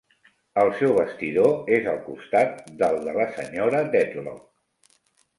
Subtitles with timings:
[0.59, 4.91] El seu vestidor és al costat del de la senyora Dedlock.